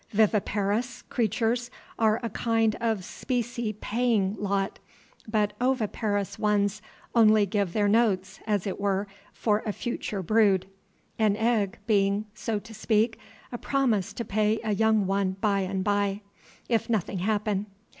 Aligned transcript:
Viviparous, 0.09 1.03
creatures 1.03 1.69
are 1.99 2.19
a 2.23 2.29
kind 2.31 2.73
of 2.81 3.05
specie 3.05 3.71
paying 3.71 4.35
lot, 4.39 4.79
but 5.27 5.53
oviparous 5.61 6.39
ones 6.39 6.81
only 7.13 7.45
give 7.45 7.71
their 7.73 7.87
notes, 7.87 8.39
as 8.47 8.65
it 8.65 8.79
were, 8.81 9.05
for 9.31 9.61
a 9.63 9.71
future 9.71 10.23
brood, 10.23 10.65
an 11.19 11.35
egg 11.35 11.77
being, 11.85 12.25
so 12.33 12.57
to 12.57 12.73
speak, 12.73 13.19
a 13.51 13.59
promise 13.59 14.11
to 14.11 14.25
pay 14.25 14.59
a 14.63 14.73
young 14.73 15.05
one 15.05 15.33
by 15.39 15.59
and 15.59 15.83
by, 15.83 16.21
if 16.67 16.89
nothing 16.89 17.19
happen. 17.19 17.67